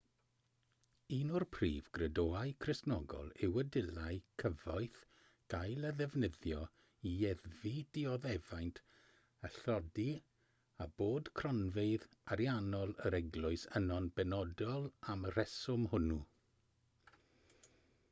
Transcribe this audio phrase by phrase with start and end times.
[1.15, 5.01] un o'r prif gredoau cristnogol yw y dylai cyfoeth
[5.53, 6.63] gael ei ddefnyddio
[7.09, 8.81] i leddfu dioddefaint
[9.49, 10.07] a thlodi
[10.85, 16.19] a bod cronfeydd ariannol yr eglwys yno'n benodol am y rheswm hwnnw